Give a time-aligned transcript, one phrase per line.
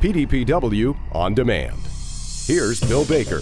[0.00, 1.78] PDPW On Demand.
[2.46, 3.40] Here's Bill Baker.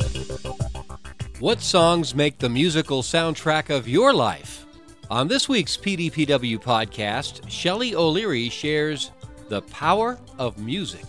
[1.38, 4.66] What songs make the musical soundtrack of your life?
[5.09, 9.12] On this week's PDPW podcast, Shelley O'Leary shares
[9.48, 11.05] the power of music.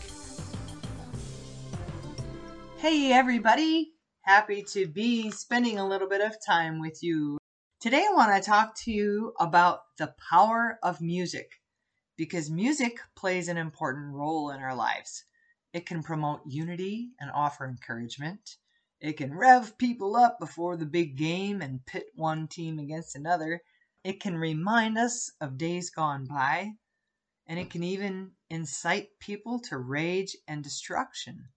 [2.78, 3.94] Hey, everybody.
[4.22, 7.40] Happy to be spending a little bit of time with you.
[7.82, 11.54] Today, I want to talk to you about the power of music
[12.18, 15.24] because music plays an important role in our lives.
[15.72, 18.58] It can promote unity and offer encouragement.
[19.00, 23.62] It can rev people up before the big game and pit one team against another.
[24.04, 26.74] It can remind us of days gone by.
[27.46, 31.50] And it can even incite people to rage and destruction.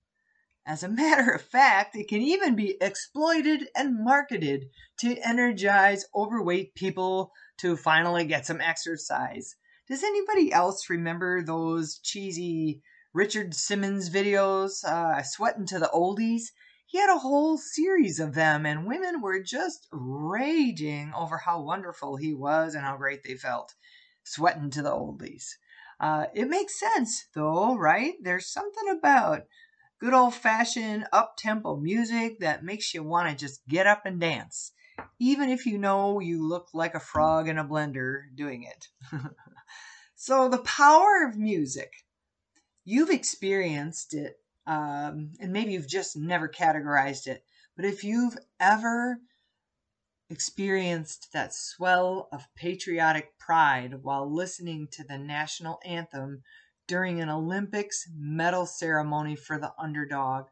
[0.65, 6.75] As a matter of fact, it can even be exploited and marketed to energize overweight
[6.75, 9.57] people to finally get some exercise.
[9.89, 12.83] Does anybody else remember those cheesy
[13.15, 16.45] Richard Simmons videos, uh, Sweating to the Oldies.
[16.87, 22.17] He had a whole series of them, and women were just raging over how wonderful
[22.17, 23.75] he was and how great they felt.
[24.25, 25.45] Sweating to the Oldies.
[26.01, 28.15] Uh, it makes sense, though, right?
[28.23, 29.43] There's something about
[30.01, 34.19] good old fashioned up tempo music that makes you want to just get up and
[34.19, 34.73] dance,
[35.19, 38.89] even if you know you look like a frog in a blender doing it.
[40.15, 41.93] so, the power of music
[42.85, 47.45] you've experienced it, um, and maybe you've just never categorized it,
[47.77, 49.19] but if you've ever
[50.31, 56.43] experienced that swell of patriotic pride while listening to the national anthem
[56.87, 60.47] during an Olympics medal ceremony for the underdog,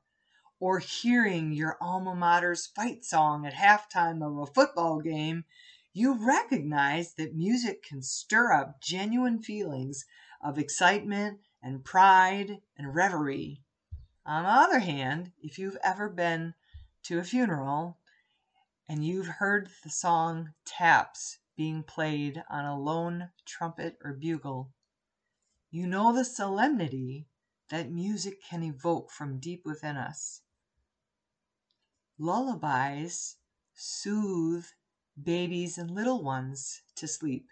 [0.60, 5.44] or hearing your alma mater's fight song at halftime of a football game,
[5.92, 10.04] you recognize that music can stir up genuine feelings
[10.42, 13.62] of excitement and pride and reverie.
[14.24, 16.54] On the other hand, if you've ever been
[17.04, 17.98] to a funeral
[18.88, 24.72] and you've heard the song taps being played on a lone trumpet or bugle,
[25.70, 27.28] you know the solemnity
[27.68, 30.42] that music can evoke from deep within us.
[32.18, 33.36] Lullabies
[33.74, 34.66] soothe
[35.22, 37.48] babies and little ones to sleep,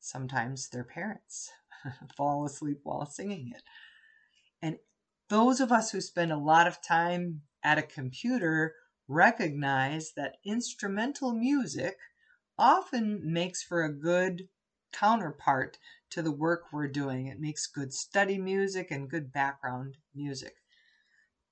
[0.00, 1.50] sometimes their parents.
[2.16, 3.62] fall asleep while singing it.
[4.60, 4.78] And
[5.28, 8.74] those of us who spend a lot of time at a computer
[9.08, 11.96] recognize that instrumental music
[12.58, 14.48] often makes for a good
[14.92, 15.78] counterpart
[16.10, 17.26] to the work we're doing.
[17.26, 20.54] It makes good study music and good background music.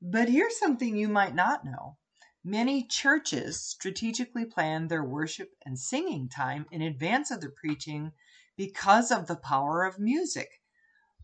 [0.02, 1.97] But here's something you might not know.
[2.44, 8.12] Many churches strategically plan their worship and singing time in advance of the preaching
[8.60, 10.60] because of the power of music.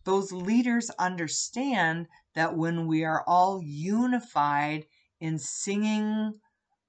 [0.05, 4.87] Those leaders understand that when we are all unified
[5.21, 6.33] in singing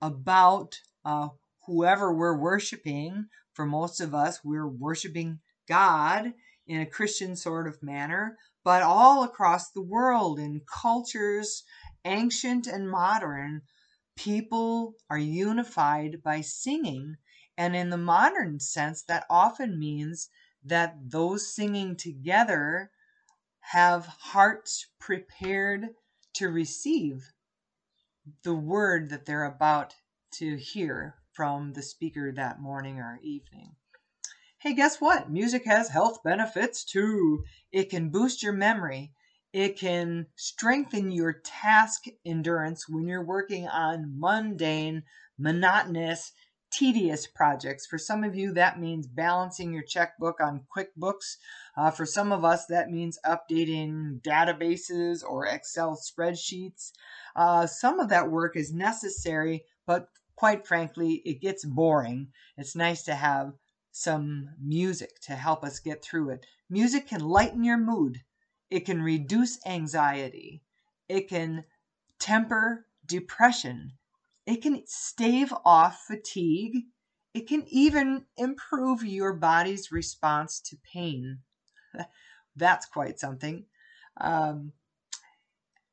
[0.01, 1.29] about uh,
[1.67, 6.33] whoever we're worshiping, for most of us, we're worshiping God
[6.67, 11.63] in a Christian sort of manner, but all across the world in cultures,
[12.07, 13.61] ancient and modern,
[14.17, 17.17] people are unified by singing
[17.59, 20.31] and in the modern sense, that often means
[20.65, 22.93] that those singing together
[23.73, 25.89] have hearts prepared
[26.35, 27.33] to receive
[28.45, 29.95] the word that they're about
[30.31, 33.75] to hear from the speaker that morning or evening.
[34.59, 35.29] Hey, guess what?
[35.29, 37.43] Music has health benefits too.
[37.73, 39.13] It can boost your memory.
[39.53, 45.03] It can strengthen your task endurance when you're working on mundane,
[45.39, 46.33] monotonous,
[46.71, 47.87] tedious projects.
[47.87, 51.37] For some of you, that means balancing your checkbook on QuickBooks.
[51.77, 56.93] Uh, for some of us, that means updating databases or Excel spreadsheets.
[57.35, 62.29] Uh, some of that work is necessary, but quite frankly, it gets boring.
[62.57, 63.55] It's nice to have
[63.91, 66.47] some music to help us get through it.
[66.71, 68.23] Music can lighten your mood,
[68.71, 70.63] it can reduce anxiety,
[71.09, 71.65] it can
[72.21, 73.98] temper depression
[74.49, 76.85] it can stave off fatigue.
[77.35, 81.41] It can even improve your body's response to pain.
[82.57, 83.67] That's quite something.
[84.19, 84.73] Um,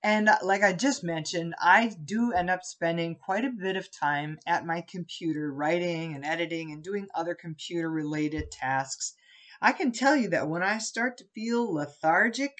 [0.01, 3.91] and uh, like I just mentioned, I do end up spending quite a bit of
[3.91, 9.15] time at my computer writing and editing and doing other computer related tasks.
[9.61, 12.53] I can tell you that when I start to feel lethargic,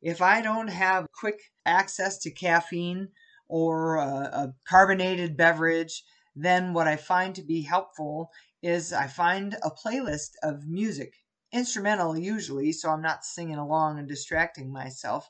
[0.00, 3.08] if I don't have quick access to caffeine,
[3.50, 6.04] or a, a carbonated beverage,
[6.34, 8.30] then what I find to be helpful
[8.62, 11.14] is I find a playlist of music,
[11.52, 15.28] instrumental usually, so I'm not singing along and distracting myself,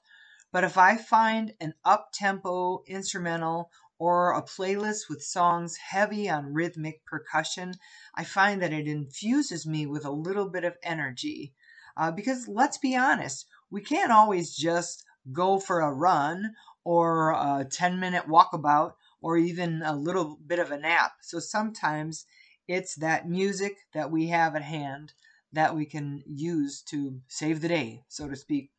[0.52, 6.54] But if I find an up tempo instrumental or a playlist with songs heavy on
[6.54, 7.74] rhythmic percussion,
[8.14, 11.54] I find that it infuses me with a little bit of energy.
[11.96, 16.54] Uh, because let's be honest, we can't always just go for a run
[16.84, 21.12] or a 10 minute walkabout or even a little bit of a nap.
[21.22, 22.24] So sometimes
[22.66, 25.12] it's that music that we have at hand
[25.52, 28.70] that we can use to save the day, so to speak.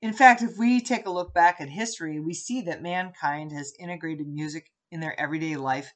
[0.00, 3.74] In fact, if we take a look back at history, we see that mankind has
[3.78, 5.92] integrated music in their everyday life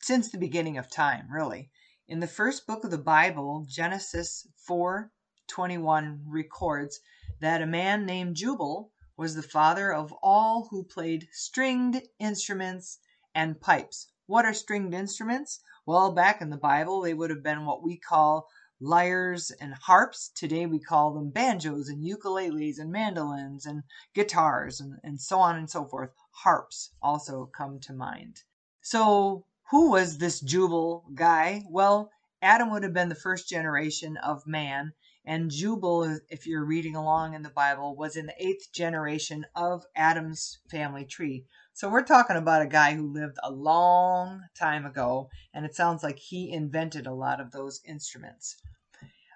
[0.00, 1.70] since the beginning of time, really.
[2.06, 7.00] In the first book of the Bible, Genesis 4:21 records
[7.40, 12.98] that a man named Jubal was the father of all who played stringed instruments
[13.34, 14.10] and pipes.
[14.24, 15.60] What are stringed instruments?
[15.84, 18.48] Well, back in the Bible, they would have been what we call
[18.80, 20.30] lyres and harps.
[20.34, 23.82] Today we call them banjos and ukuleles and mandolins and
[24.14, 26.12] guitars and, and so on and so forth.
[26.42, 28.38] Harps also come to mind.
[28.80, 31.64] So, who was this Jubal guy?
[31.68, 34.94] Well, Adam would have been the first generation of man,
[35.24, 39.84] and Jubal, if you're reading along in the Bible, was in the eighth generation of
[39.94, 41.44] Adam's family tree.
[41.74, 46.02] So we're talking about a guy who lived a long time ago, and it sounds
[46.02, 48.56] like he invented a lot of those instruments.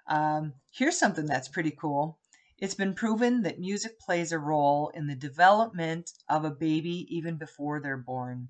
[0.07, 2.19] Um, here's something that's pretty cool.
[2.57, 7.37] It's been proven that music plays a role in the development of a baby even
[7.37, 8.49] before they're born.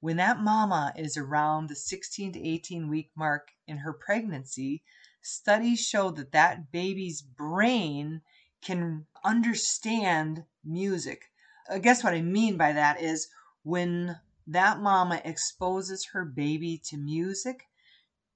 [0.00, 4.82] When that mama is around the 16 to 18 week mark in her pregnancy,
[5.22, 8.22] studies show that that baby's brain
[8.62, 11.30] can understand music.
[11.70, 13.28] I guess what I mean by that is
[13.62, 17.68] when that mama exposes her baby to music,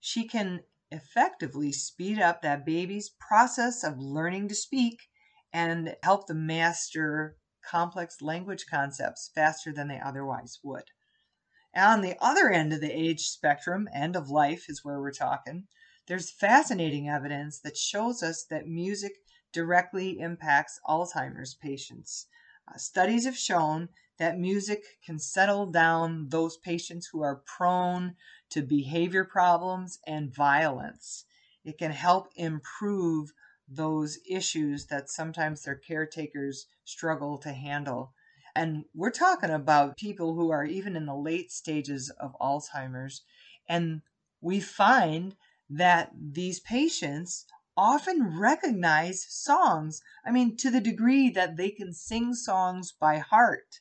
[0.00, 5.08] she can effectively speed up that baby's process of learning to speak
[5.52, 10.84] and help them master complex language concepts faster than they otherwise would.
[11.74, 15.66] On the other end of the age spectrum, end of life is where we're talking,
[16.06, 19.12] there's fascinating evidence that shows us that music
[19.52, 22.26] directly impacts Alzheimer's patients.
[22.68, 28.14] Uh, studies have shown that music can settle down those patients who are prone
[28.50, 31.24] to behavior problems and violence.
[31.64, 33.32] It can help improve
[33.66, 38.12] those issues that sometimes their caretakers struggle to handle.
[38.54, 43.22] And we're talking about people who are even in the late stages of Alzheimer's.
[43.68, 44.02] And
[44.40, 45.34] we find
[45.70, 47.46] that these patients
[47.76, 50.00] often recognize songs.
[50.24, 53.80] I mean, to the degree that they can sing songs by heart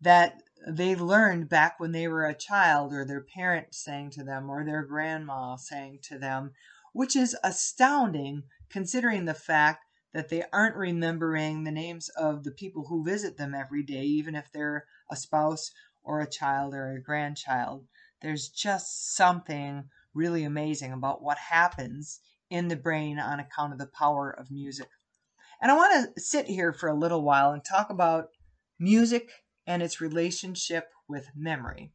[0.00, 4.48] that they learned back when they were a child, or their parent sang to them,
[4.50, 6.52] or their grandma sang to them,
[6.92, 12.86] which is astounding considering the fact that they aren't remembering the names of the people
[12.86, 15.70] who visit them every day, even if they're a spouse
[16.02, 17.86] or a child or a grandchild.
[18.22, 22.20] There's just something really amazing about what happens
[22.50, 24.88] in the brain on account of the power of music.
[25.60, 28.28] And I want to sit here for a little while and talk about
[28.78, 29.30] music
[29.66, 31.92] and its relationship with memory.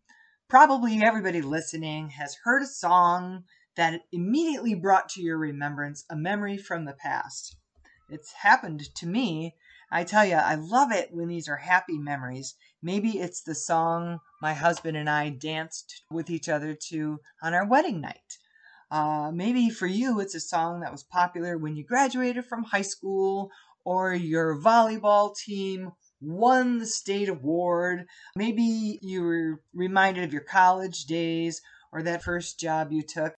[0.50, 3.46] Probably everybody listening has heard a song
[3.76, 7.56] that immediately brought to your remembrance a memory from the past.
[8.10, 9.56] It's happened to me.
[9.96, 12.56] I tell you, I love it when these are happy memories.
[12.82, 17.68] Maybe it's the song my husband and I danced with each other to on our
[17.68, 18.40] wedding night.
[18.90, 22.82] Uh, maybe for you, it's a song that was popular when you graduated from high
[22.82, 23.52] school
[23.86, 28.08] or your volleyball team won the state award.
[28.36, 33.36] Maybe you were reminded of your college days or that first job you took.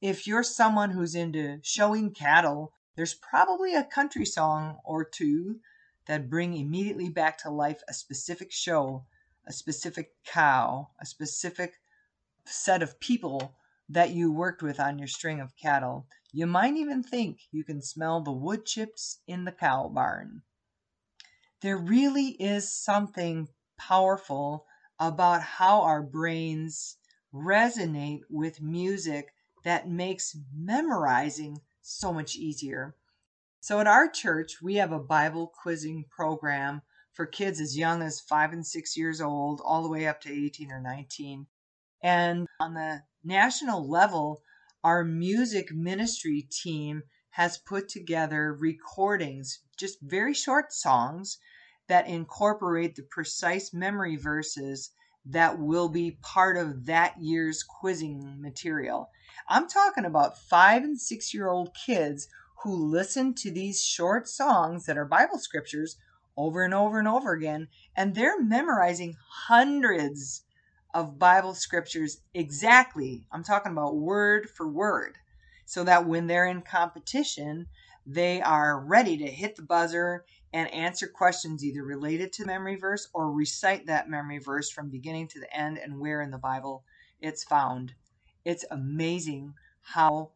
[0.00, 5.60] If you're someone who's into showing cattle, there's probably a country song or two
[6.10, 9.06] that bring immediately back to life a specific show,
[9.46, 11.80] a specific cow, a specific
[12.44, 13.54] set of people
[13.88, 16.06] that you worked with on your string of cattle.
[16.32, 20.42] You might even think you can smell the wood chips in the cow barn
[21.60, 24.66] there really is something powerful
[24.98, 26.96] about how our brains
[27.32, 32.94] resonate with music that makes memorizing so much easier.
[33.62, 36.80] So, at our church, we have a Bible quizzing program
[37.12, 40.32] for kids as young as five and six years old, all the way up to
[40.32, 41.46] 18 or 19.
[42.02, 44.40] And on the national level,
[44.82, 47.02] our music ministry team
[47.32, 51.36] has put together recordings, just very short songs
[51.86, 54.90] that incorporate the precise memory verses
[55.26, 59.10] that will be part of that year's quizzing material.
[59.50, 62.26] I'm talking about five and six year old kids
[62.62, 65.96] who listen to these short songs that are Bible scriptures
[66.36, 67.68] over and over and over again.
[67.96, 70.44] And they're memorizing hundreds
[70.92, 73.26] of Bible scriptures exactly.
[73.32, 75.16] I'm talking about word for word.
[75.64, 77.66] So that when they're in competition,
[78.04, 83.08] they are ready to hit the buzzer and answer questions either related to memory verse
[83.14, 86.82] or recite that memory verse from beginning to the end and where in the Bible
[87.20, 87.94] it's found.
[88.44, 90.30] It's amazing how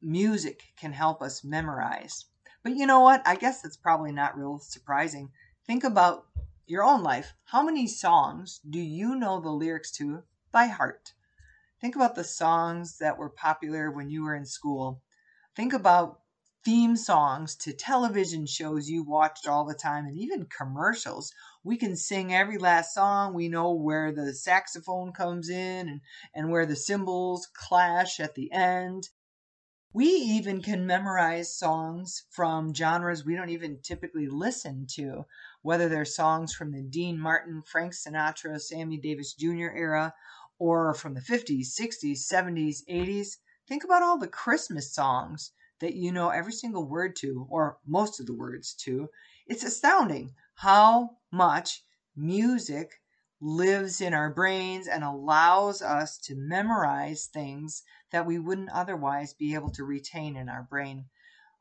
[0.00, 2.26] music can help us memorize.
[2.62, 3.22] But you know what?
[3.26, 5.30] I guess that's probably not real surprising.
[5.66, 6.26] Think about
[6.66, 7.34] your own life.
[7.44, 11.12] How many songs do you know the lyrics to by heart?
[11.80, 15.02] Think about the songs that were popular when you were in school.
[15.54, 16.20] Think about
[16.64, 21.32] theme songs to television shows you watched all the time and even commercials.
[21.62, 23.34] We can sing every last song.
[23.34, 26.00] We know where the saxophone comes in and,
[26.34, 29.10] and where the cymbals clash at the end.
[29.96, 35.24] We even can memorize songs from genres we don't even typically listen to,
[35.62, 39.70] whether they're songs from the Dean Martin, Frank Sinatra, Sammy Davis Jr.
[39.74, 40.12] era,
[40.58, 43.38] or from the 50s, 60s, 70s, 80s.
[43.66, 48.20] Think about all the Christmas songs that you know every single word to, or most
[48.20, 49.08] of the words to.
[49.46, 51.82] It's astounding how much
[52.14, 53.00] music
[53.40, 59.54] lives in our brains and allows us to memorize things that we wouldn't otherwise be
[59.54, 61.06] able to retain in our brain.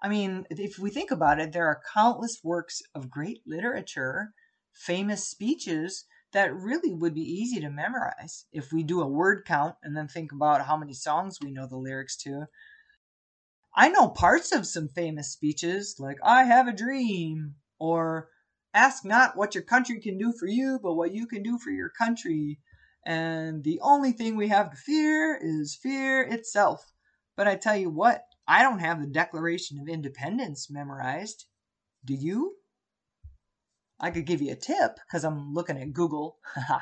[0.02, 4.34] I mean, if we think about it, there are countless works of great literature,
[4.74, 9.76] famous speeches that really would be easy to memorize if we do a word count
[9.82, 12.48] and then think about how many songs we know the lyrics to.
[13.76, 18.30] I know parts of some famous speeches, like I have a dream, or
[18.76, 21.72] ask not what your country can do for you, but what you can do for
[21.72, 22.60] your country.
[23.06, 26.92] And the only thing we have to fear is fear itself.
[27.38, 31.46] But I tell you what, I don't have the Declaration of Independence memorized.
[32.04, 32.58] Do you?
[34.00, 36.38] I could give you a tip because I'm looking at Google.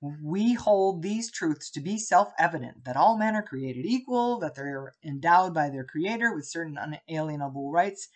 [0.00, 4.54] we hold these truths to be self evident that all men are created equal, that
[4.54, 8.08] they're endowed by their Creator with certain unalienable rights.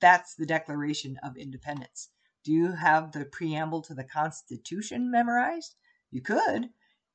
[0.00, 2.10] That's the Declaration of Independence.
[2.46, 5.74] Do you have the preamble to the Constitution memorized?
[6.10, 6.70] You could.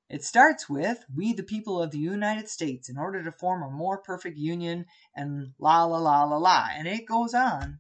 [0.10, 3.70] It starts with We, the people of the United States, in order to form a
[3.72, 4.86] more perfect union,
[5.16, 6.68] and la la la la la.
[6.74, 7.80] And it goes on.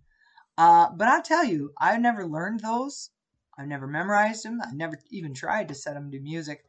[0.57, 3.09] Uh, but I tell you, I've never learned those
[3.57, 4.61] I've never memorized them.
[4.61, 6.63] I've never even tried to set them to music.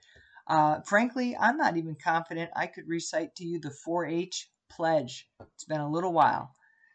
[0.48, 5.28] Uh, frankly, I'm not even confident I could recite to you the 4 H pledge.
[5.54, 6.54] It's been a little while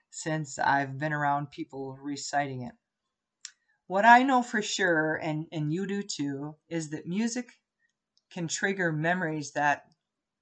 [0.10, 2.74] since I've been around people reciting it.
[3.88, 7.50] What I know for sure, and, and you do too, is that music
[8.30, 9.84] can trigger memories that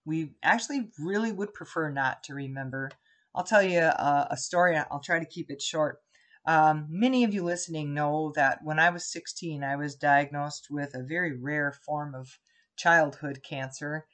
[0.03, 2.89] we actually really would prefer not to remember.
[3.35, 4.75] I'll tell you a, a story.
[4.77, 5.99] I'll try to keep it short.
[6.47, 10.93] Um, many of you listening know that when I was 16, I was diagnosed with
[10.93, 12.39] a very rare form of
[12.75, 14.05] childhood cancer.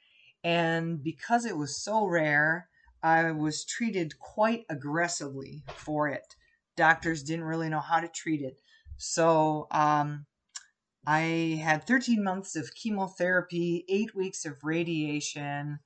[0.42, 2.68] And because it was so rare,
[3.02, 6.36] I was treated quite aggressively for it.
[6.76, 8.60] Doctors didn't really know how to treat it.
[9.02, 10.26] So um,
[11.04, 15.80] I had 13 months of chemotherapy, eight weeks of radiation,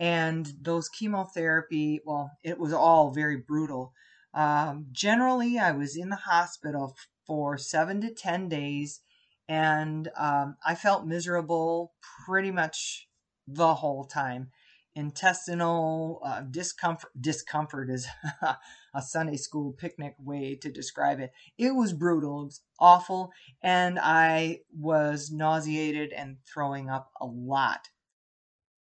[0.00, 3.92] and those chemotherapy, well, it was all very brutal.
[4.32, 9.02] Um, generally, I was in the hospital for seven to 10 days,
[9.46, 11.92] and um, I felt miserable
[12.26, 13.08] pretty much
[13.46, 14.50] the whole time.
[14.96, 18.06] Intestinal uh, discomfort, discomfort is
[18.94, 21.32] a Sunday school picnic way to describe it.
[21.58, 23.32] It was brutal, it was awful,
[23.62, 27.88] and I was nauseated and throwing up a lot.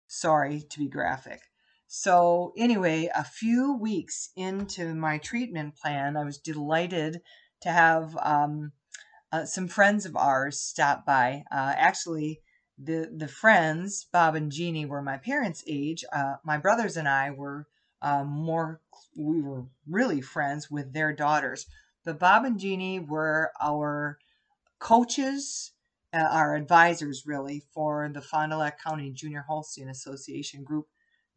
[0.08, 1.42] Sorry to be graphic.
[1.88, 7.22] So, anyway, a few weeks into my treatment plan, I was delighted
[7.62, 8.72] to have um,
[9.32, 11.44] uh, some friends of ours stop by.
[11.52, 12.42] Uh, actually,
[12.86, 16.04] the the friends, Bob and Jeannie, were my parents' age.
[16.12, 17.68] Uh, my brothers and I were
[18.02, 18.82] uh, more,
[19.16, 21.66] we were really friends with their daughters.
[22.04, 24.18] But Bob and Jeannie were our
[24.80, 25.72] coaches,
[26.14, 30.88] uh, our advisors, really, for the Fond du Lac County Junior Holstein Association group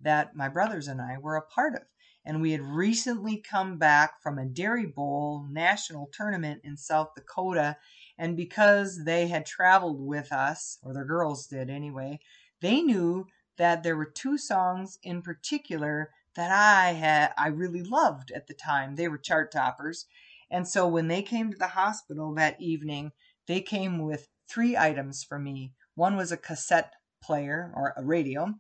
[0.01, 1.83] that my brothers and I were a part of.
[2.27, 7.77] And we had recently come back from a Dairy Bowl national tournament in South Dakota.
[8.19, 12.19] And because they had traveled with us, or their girls did anyway,
[12.61, 13.29] they knew
[13.59, 18.55] that there were two songs in particular that I had I really loved at the
[18.55, 18.97] time.
[18.97, 20.07] They were chart toppers.
[20.51, 23.13] And so when they came to the hospital that evening,
[23.47, 25.73] they came with three items for me.
[25.95, 26.93] One was a cassette
[27.23, 28.55] player or a radio,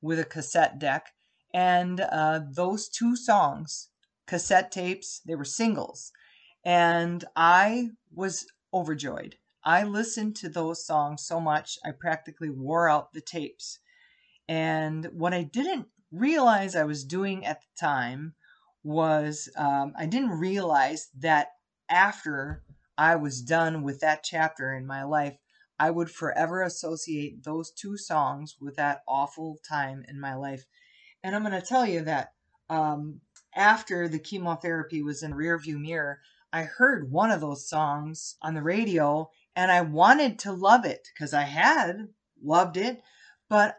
[0.00, 1.12] with a cassette deck.
[1.54, 3.88] And uh, those two songs,
[4.26, 6.12] cassette tapes, they were singles.
[6.64, 9.36] And I was overjoyed.
[9.64, 13.78] I listened to those songs so much, I practically wore out the tapes.
[14.48, 18.34] And what I didn't realize I was doing at the time
[18.82, 21.52] was um, I didn't realize that
[21.88, 22.62] after
[22.98, 25.36] I was done with that chapter in my life,
[25.78, 30.64] I would forever associate those two songs with that awful time in my life.
[31.22, 32.32] And I'm going to tell you that
[32.68, 33.20] um,
[33.54, 36.20] after the chemotherapy was in rearview mirror,
[36.52, 41.08] I heard one of those songs on the radio and I wanted to love it
[41.14, 42.08] because I had
[42.42, 43.02] loved it,
[43.48, 43.78] but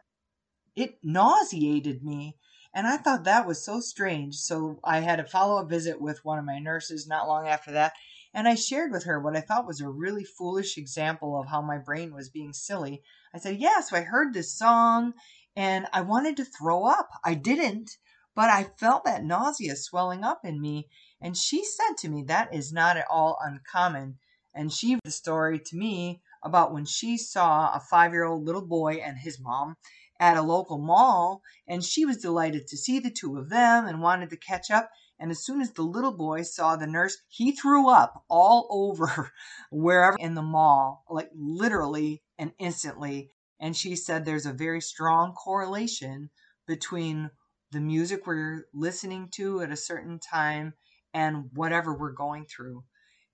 [0.75, 2.37] it nauseated me.
[2.73, 4.35] And I thought that was so strange.
[4.35, 7.71] So I had a follow up visit with one of my nurses not long after
[7.71, 7.93] that.
[8.33, 11.61] And I shared with her what I thought was a really foolish example of how
[11.61, 13.03] my brain was being silly.
[13.33, 15.13] I said, Yeah, so I heard this song
[15.55, 17.09] and I wanted to throw up.
[17.23, 17.97] I didn't,
[18.35, 20.89] but I felt that nausea swelling up in me.
[21.21, 24.17] And she said to me, That is not at all uncommon.
[24.53, 28.65] And she the story to me about when she saw a five year old little
[28.65, 29.75] boy and his mom
[30.19, 34.01] at a local mall, and she was delighted to see the two of them and
[34.01, 34.89] wanted to catch up.
[35.19, 39.31] And as soon as the little boy saw the nurse, he threw up all over
[39.71, 43.31] wherever in the mall, like literally and instantly.
[43.63, 46.29] And she said there's a very strong correlation
[46.67, 47.31] between
[47.71, 50.73] the music we're listening to at a certain time
[51.13, 52.83] and whatever we're going through.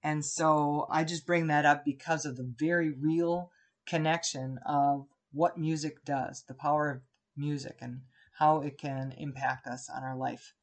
[0.04, 3.50] And so I just bring that up because of the very real
[3.88, 7.02] connection of what music does, the power of
[7.36, 8.02] music, and
[8.38, 10.54] how it can impact us on our life.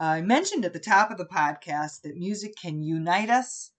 [0.00, 3.72] I mentioned at the top of the podcast that music can unite us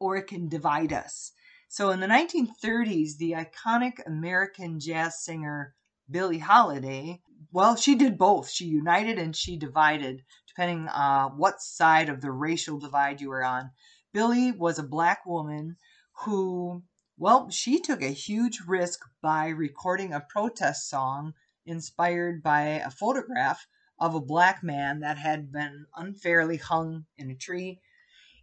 [0.00, 1.30] or it can divide us.
[1.68, 5.74] So in the 1930s, the iconic American jazz singer
[6.10, 7.20] Billie Holiday,
[7.52, 8.50] well, she did both.
[8.50, 13.44] She united and she divided, depending uh, what side of the racial divide you were
[13.44, 13.70] on.
[14.12, 15.76] Billie was a black woman
[16.24, 16.82] who
[17.16, 21.34] well, she took a huge risk by recording a protest song
[21.64, 23.66] inspired by a photograph
[24.00, 27.80] of a black man that had been unfairly hung in a tree.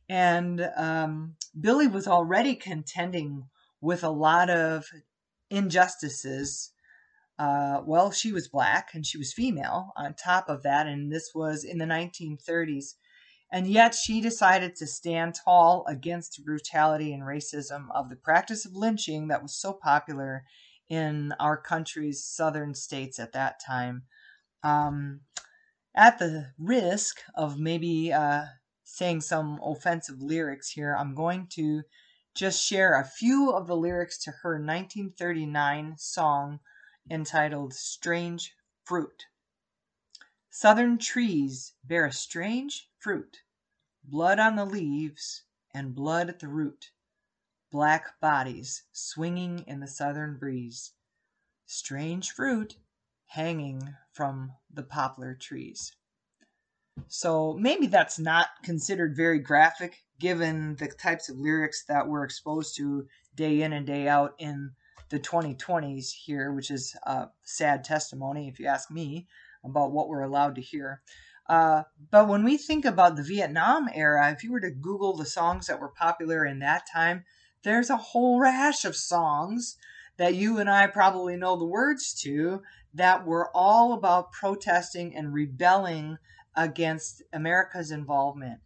[0.08, 3.50] And um, Billie was already contending
[3.82, 4.86] with a lot of
[5.50, 6.72] injustices.
[7.38, 11.32] Uh, well, she was black and she was female on top of that, and this
[11.34, 12.94] was in the 1930s.
[13.52, 18.66] And yet she decided to stand tall against the brutality and racism of the practice
[18.66, 20.46] of lynching that was so popular
[20.88, 24.04] in our country's southern states at that time.
[24.64, 25.22] Um,
[25.96, 28.46] at the risk of maybe uh,
[28.94, 31.84] saying some offensive lyrics here, I'm going to
[32.36, 36.60] just share a few of the lyrics to her 1939 song
[37.10, 39.28] entitled Strange Fruit.
[40.50, 43.44] Southern trees bear a strange fruit,
[44.04, 46.92] blood on the leaves and blood at the root,
[47.72, 50.92] black bodies swinging in the southern breeze,
[51.66, 52.76] strange fruit
[53.28, 55.96] hanging from the poplar trees.
[57.08, 62.76] So maybe that's not considered very graphic given the types of lyrics that we're exposed
[62.78, 64.72] to day in and day out in
[65.10, 69.28] the 2020s here, which is a sad testimony, if you ask me
[69.64, 71.02] about what we're allowed to hear.
[71.48, 75.26] Uh, but when we think about the Vietnam era, if you were to Google the
[75.26, 77.26] songs that were popular in that time,
[77.64, 79.76] there's a whole rash of songs
[80.18, 82.62] that you and I probably know the words to
[82.94, 86.18] that were all about protesting and rebelling
[86.56, 88.60] against America's involvement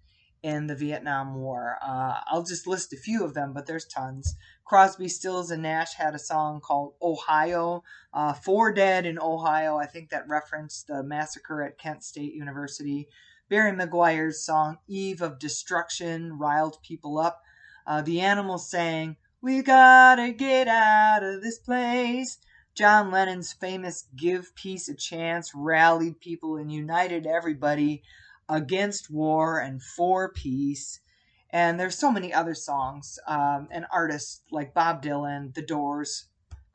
[0.45, 1.77] in the Vietnam War.
[1.81, 4.35] Uh, I'll just list a few of them, but there's tons.
[4.63, 7.83] Crosby, Stills, and Nash had a song called Ohio.
[8.13, 9.77] Uh, Four Dead in Ohio.
[9.77, 13.07] I think that referenced the massacre at Kent State University.
[13.49, 17.41] Barry McGuire's song Eve of Destruction riled people up.
[17.87, 22.37] Uh, the Animals sang, We gotta get out of this place.
[22.75, 28.03] John Lennon's famous Give Peace a Chance rallied people and united everybody
[28.49, 30.99] against war and for peace.
[31.51, 36.25] And there's so many other songs um, and artists like Bob Dylan, The Doors,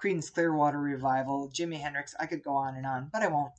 [0.02, 2.14] Creedence Clearwater Revival, Jimi Hendrix.
[2.18, 3.52] I could go on and on, but I won't.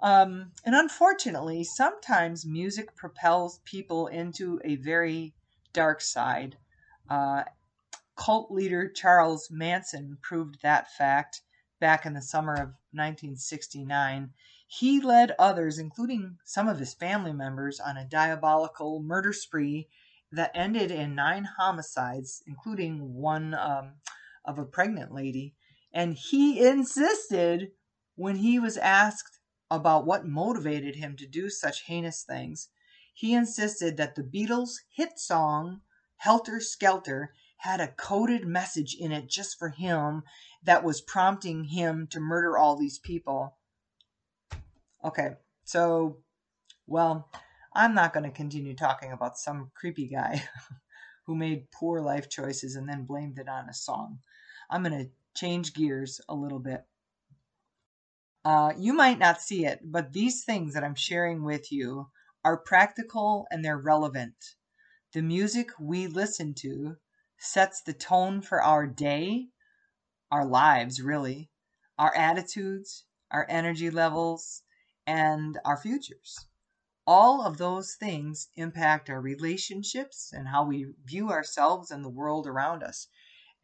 [0.00, 5.34] Um, and unfortunately, sometimes music propels people into a very
[5.72, 6.56] dark side.
[7.10, 7.42] Uh,
[8.16, 11.42] cult leader Charles Manson proved that fact
[11.80, 14.30] back in the summer of 1969.
[14.66, 19.88] He led others, including some of his family members, on a diabolical murder spree
[20.30, 23.94] that ended in nine homicides, including one um,
[24.44, 25.54] of a pregnant lady.
[25.92, 27.72] And he insisted
[28.14, 32.68] when he was asked about what motivated him to do such heinous things,
[33.14, 35.80] he insisted that the Beatles' hit song,
[36.16, 40.24] Helter Skelter, had a coded message in it just for him
[40.64, 43.56] that was prompting him to murder all these people.
[45.04, 46.16] Okay, so,
[46.88, 47.30] well,
[47.72, 50.42] I'm not going to continue talking about some creepy guy
[51.26, 54.18] who made poor life choices and then blamed it on a song.
[54.68, 56.82] I'm going to change gears a little bit.
[58.44, 62.08] Uh, you might not see it, but these things that I'm sharing with you
[62.44, 64.34] are practical and they're relevant.
[65.12, 66.96] The music we listen to
[67.42, 69.48] sets the tone for our day,
[70.30, 71.50] our lives, really,
[71.98, 74.62] our attitudes, our energy levels,
[75.06, 76.46] and our futures.
[77.04, 82.46] All of those things impact our relationships and how we view ourselves and the world
[82.46, 83.08] around us.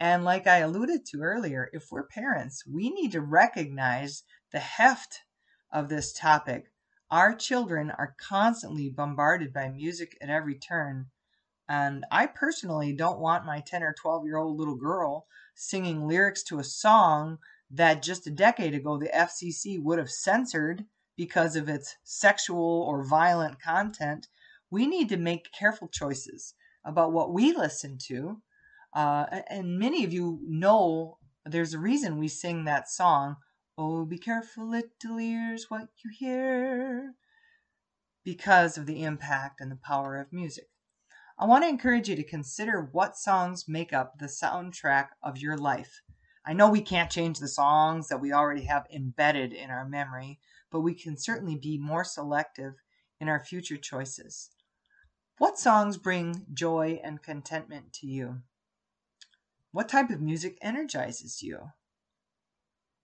[0.00, 5.22] And like I alluded to earlier, if we're parents, we need to recognize the heft
[5.72, 6.72] of this topic.
[7.12, 11.06] Our children are constantly bombarded by music at every turn.
[11.68, 16.42] And I personally don't want my 10 or 12 year old little girl singing lyrics
[16.44, 17.38] to a song
[17.70, 20.84] that just a decade ago the FCC would have censored
[21.16, 24.28] because of its sexual or violent content.
[24.70, 26.54] We need to make careful choices
[26.84, 28.40] about what we listen to
[28.92, 33.36] uh, and many of you know there's a reason we sing that song.
[33.76, 37.14] Oh, be careful, little ears, what you hear.
[38.24, 40.68] Because of the impact and the power of music.
[41.40, 45.56] I want to encourage you to consider what songs make up the soundtrack of your
[45.56, 46.02] life.
[46.44, 50.40] I know we can't change the songs that we already have embedded in our memory,
[50.72, 52.74] but we can certainly be more selective
[53.20, 54.50] in our future choices.
[55.36, 58.40] What songs bring joy and contentment to you?
[59.70, 61.70] What type of music energizes you?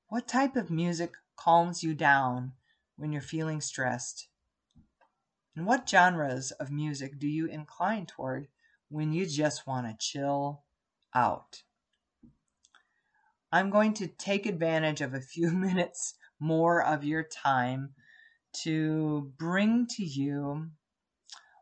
[0.09, 2.55] What type of music calms you down
[2.97, 4.27] when you're feeling stressed?
[5.57, 8.49] And what genres of music do you incline toward
[8.89, 10.65] when you just want to chill
[11.15, 11.63] out?
[13.53, 17.95] I'm going to take advantage of a few minutes more of your time
[18.65, 20.71] to bring to you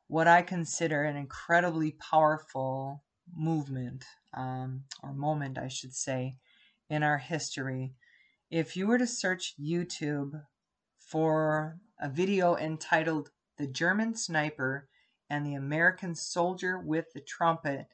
[0.09, 3.03] what I consider an incredibly powerful
[3.35, 6.37] movement um, or moment, I should say,
[6.89, 7.95] in our history.
[8.51, 10.43] If you were to search YouTube
[10.99, 13.31] for a video entitled
[13.63, 14.89] The German Sniper
[15.31, 17.87] and the American Soldier with the Trumpet,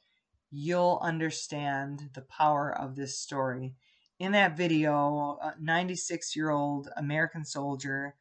[0.49, 3.75] you'll understand the power of this story.
[4.17, 8.15] In that video, a 96 year old American soldier,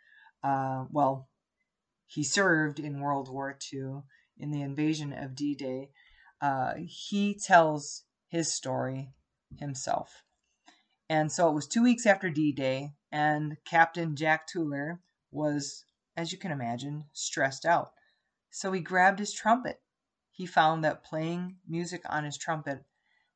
[0.44, 1.30] uh, well,
[2.06, 4.02] he served in World War II
[4.37, 5.88] in the invasion of D Day.
[6.42, 9.14] Uh, he tells his story
[9.58, 10.22] himself.
[11.08, 14.98] And so it was two weeks after D Day, and Captain Jack Tueller
[15.30, 15.87] was,
[16.18, 17.92] as you can imagine, stressed out.
[18.50, 19.81] So he grabbed his trumpet.
[20.33, 22.85] He found that playing music on his trumpet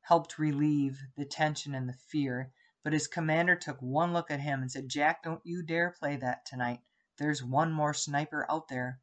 [0.01, 2.51] helped relieve the tension and the fear.
[2.83, 6.17] But his commander took one look at him and said, Jack, don't you dare play
[6.17, 6.81] that tonight.
[7.17, 8.99] There's one more sniper out there.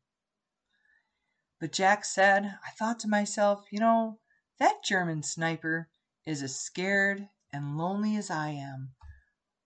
[1.58, 4.18] But Jack said, I thought to myself, you know,
[4.58, 5.88] that German sniper
[6.26, 8.90] is as scared and lonely as I am.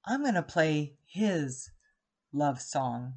[0.04, 1.68] I'm going to play his
[2.32, 3.14] love song.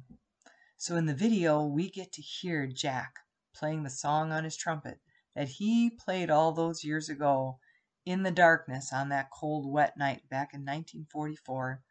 [0.80, 3.16] So in the video, we get to hear Jack
[3.52, 5.00] playing the song on his trumpet
[5.34, 7.58] that he played all those years ago
[8.06, 11.82] in the darkness on that cold, wet night back in 1944.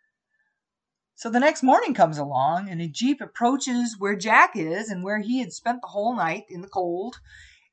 [1.15, 5.19] So the next morning comes along, and a Jeep approaches where Jack is and where
[5.19, 7.17] he had spent the whole night in the cold.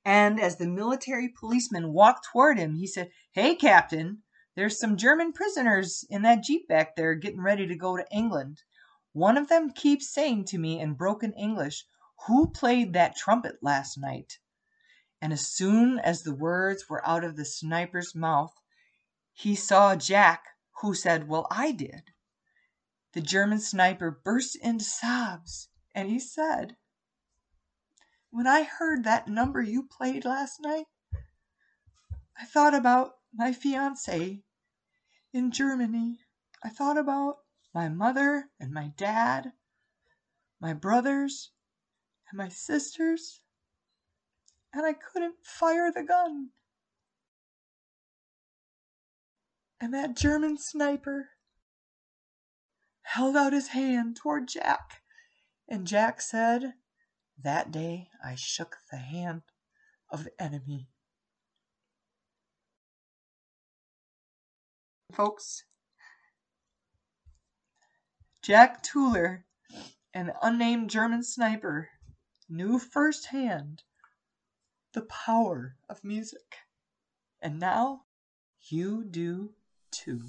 [0.04, 4.24] And as the military policeman walked toward him, he said, Hey, Captain,
[4.56, 8.62] there's some German prisoners in that jeep back there getting ready to go to England.
[9.14, 11.86] One of them keeps saying to me in broken English,
[12.26, 14.38] Who played that trumpet last night?
[15.22, 18.52] And as soon as the words were out of the sniper's mouth,
[19.32, 20.44] he saw Jack,
[20.82, 22.12] who said, Well, I did.
[23.12, 26.76] The German sniper burst into sobs, and he said,
[28.34, 30.86] when I heard that number you played last night,
[32.36, 34.42] I thought about my fiance
[35.32, 36.18] in Germany.
[36.60, 37.43] I thought about
[37.74, 39.52] my mother and my dad,
[40.60, 41.50] my brothers
[42.30, 43.40] and my sisters,
[44.72, 46.50] and I couldn't fire the gun.
[49.80, 51.30] And that German sniper
[53.02, 55.02] held out his hand toward Jack,
[55.68, 56.74] and Jack said,
[57.42, 59.42] that day I shook the hand
[60.10, 60.88] of the enemy.
[65.12, 65.64] Folks,
[68.44, 69.44] Jack Tueller,
[70.12, 71.88] an unnamed German sniper,
[72.46, 73.82] knew firsthand
[74.92, 76.56] the power of music.
[77.40, 78.02] And now
[78.68, 79.54] You do
[79.90, 80.20] too.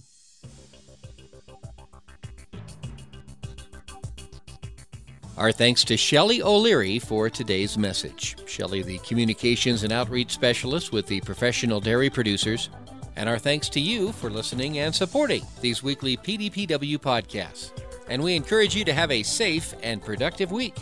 [5.38, 8.38] Our thanks to Shelley O'Leary for today's message.
[8.48, 12.70] Shelley, the Communications and Outreach Specialist with the Professional Dairy Producers.
[13.18, 17.85] And our thanks to you for listening and supporting these weekly PDPW podcasts.
[18.08, 20.76] And we encourage you to have a safe and productive week.